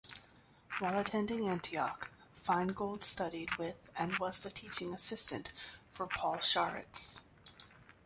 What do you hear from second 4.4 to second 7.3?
Teaching Assistant for Paul Sharits.